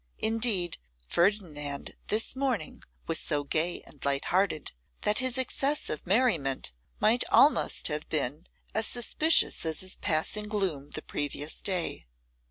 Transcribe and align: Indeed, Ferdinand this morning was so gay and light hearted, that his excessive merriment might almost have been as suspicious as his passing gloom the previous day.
Indeed, 0.17 0.79
Ferdinand 1.07 1.95
this 2.07 2.35
morning 2.35 2.81
was 3.05 3.19
so 3.19 3.43
gay 3.43 3.83
and 3.85 4.03
light 4.03 4.25
hearted, 4.25 4.71
that 5.01 5.19
his 5.19 5.37
excessive 5.37 6.07
merriment 6.07 6.71
might 6.99 7.23
almost 7.31 7.87
have 7.89 8.09
been 8.09 8.47
as 8.73 8.87
suspicious 8.87 9.63
as 9.63 9.81
his 9.81 9.95
passing 9.97 10.47
gloom 10.49 10.89
the 10.89 11.03
previous 11.03 11.61
day. 11.61 12.07